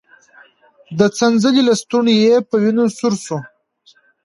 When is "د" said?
0.99-1.01